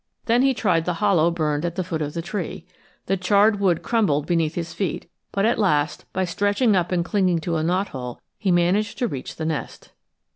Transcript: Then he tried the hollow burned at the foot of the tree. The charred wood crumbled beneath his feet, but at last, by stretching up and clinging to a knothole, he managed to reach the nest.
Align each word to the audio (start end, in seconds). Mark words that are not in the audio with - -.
Then 0.25 0.41
he 0.41 0.55
tried 0.55 0.85
the 0.85 0.95
hollow 0.95 1.29
burned 1.29 1.63
at 1.63 1.75
the 1.75 1.83
foot 1.83 2.01
of 2.01 2.15
the 2.15 2.23
tree. 2.23 2.65
The 3.05 3.17
charred 3.17 3.59
wood 3.59 3.83
crumbled 3.83 4.25
beneath 4.25 4.55
his 4.55 4.73
feet, 4.73 5.07
but 5.31 5.45
at 5.45 5.59
last, 5.59 6.05
by 6.11 6.25
stretching 6.25 6.75
up 6.75 6.91
and 6.91 7.05
clinging 7.05 7.37
to 7.41 7.57
a 7.57 7.61
knothole, 7.63 8.17
he 8.39 8.49
managed 8.49 8.97
to 8.97 9.07
reach 9.07 9.35
the 9.35 9.45
nest. 9.45 9.91